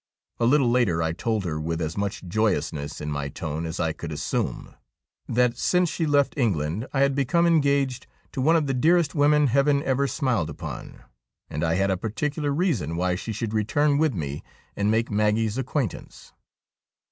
A 0.39 0.47
little 0.47 0.71
later 0.71 1.03
I 1.03 1.11
told 1.13 1.45
her 1.45 1.59
with 1.61 1.79
as 1.79 1.95
much 1.95 2.23
joyousness 2.23 3.01
in 3.01 3.11
my 3.11 3.29
tone 3.29 3.67
as 3.67 3.79
I 3.79 3.93
could 3.93 4.11
assume, 4.11 4.73
that 5.27 5.55
since 5.57 5.89
she 5.91 6.07
left 6.07 6.33
England 6.35 6.87
I 6.91 7.01
had 7.01 7.13
become 7.13 7.45
engaged 7.45 8.07
to 8.31 8.41
one 8.41 8.55
of 8.55 8.65
the 8.65 8.73
dearest 8.73 9.13
women 9.13 9.45
heaven 9.45 9.83
ever 9.83 10.07
smiled 10.07 10.49
upon, 10.49 11.03
and 11.51 11.63
I 11.63 11.75
had 11.75 11.91
a 11.91 11.97
particular 11.97 12.49
reason 12.51 12.95
why 12.95 13.13
she 13.13 13.31
should 13.31 13.53
return 13.53 13.99
with 13.99 14.15
me 14.15 14.41
and 14.75 14.89
make 14.89 15.11
Maggie's 15.11 15.59
acquaintance. 15.59 16.33